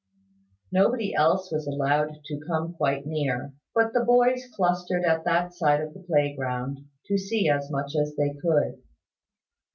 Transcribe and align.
Nobody 0.71 1.13
else 1.13 1.51
was 1.51 1.67
allowed 1.67 2.23
to 2.25 2.39
come 2.47 2.73
quite 2.73 3.05
near; 3.05 3.53
but 3.75 3.93
the 3.93 3.99
boys 4.03 4.47
clustered 4.51 5.03
at 5.05 5.25
that 5.25 5.53
side 5.53 5.79
of 5.79 5.93
the 5.93 5.99
playground, 6.01 6.79
to 7.05 7.19
see 7.19 7.47
as 7.47 7.69
much 7.69 7.95
as 7.95 8.15
they 8.15 8.33
could. 8.33 8.81